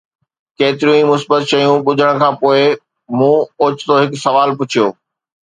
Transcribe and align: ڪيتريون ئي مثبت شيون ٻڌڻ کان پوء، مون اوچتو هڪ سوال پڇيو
ڪيتريون 0.57 0.95
ئي 0.97 1.03
مثبت 1.11 1.41
شيون 1.51 1.77
ٻڌڻ 1.85 2.13
کان 2.21 2.33
پوء، 2.41 2.61
مون 3.17 3.37
اوچتو 3.61 3.91
هڪ 4.01 4.09
سوال 4.25 4.49
پڇيو 4.59 4.87